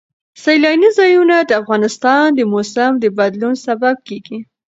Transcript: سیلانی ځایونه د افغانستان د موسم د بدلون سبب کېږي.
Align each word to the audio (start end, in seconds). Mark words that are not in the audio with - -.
سیلانی 0.43 0.89
ځایونه 0.97 1.35
د 1.41 1.51
افغانستان 1.61 2.25
د 2.33 2.39
موسم 2.53 2.91
د 2.99 3.05
بدلون 3.17 3.55
سبب 3.65 3.95
کېږي. 4.07 4.39